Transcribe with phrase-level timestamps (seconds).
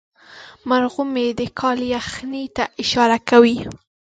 [0.69, 3.59] مرغومی د کال یخنۍ ته اشاره کوي.